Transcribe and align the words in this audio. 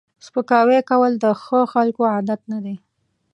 سپکاوی 0.25 0.79
کول 0.89 1.11
د 1.23 1.25
ښو 1.43 1.59
خلکو 1.73 2.01
عادت 2.13 2.41
نه 2.51 2.59
دی 2.65 2.75